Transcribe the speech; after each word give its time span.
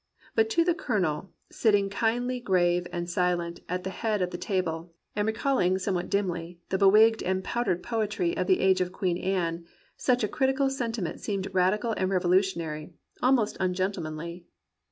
But 0.33 0.49
to 0.49 0.63
the 0.63 0.73
Colonel, 0.73 1.29
sitting 1.51 1.87
kindly 1.87 2.39
grave 2.39 2.87
and 2.91 3.07
silent 3.07 3.59
at 3.69 3.83
the 3.83 3.91
head 3.91 4.23
of 4.23 4.31
the 4.31 4.37
table, 4.39 4.91
and 5.15 5.27
recalling 5.27 5.77
(somewhat 5.77 6.09
dimly) 6.09 6.59
the 6.69 6.79
bew^gged 6.79 7.21
and 7.23 7.43
powdered 7.43 7.83
poetry 7.83 8.35
of 8.35 8.47
the 8.47 8.61
age 8.61 8.81
of 8.81 8.91
Queen 8.91 9.19
Anne, 9.19 9.63
such 9.97 10.23
a 10.23 10.27
critical 10.27 10.71
sentiment 10.71 11.19
seemed 11.19 11.53
radical 11.53 11.91
and 11.97 12.09
revo 12.09 12.23
lutionary, 12.29 12.93
almost 13.21 13.57
ungentlemanly. 13.59 14.47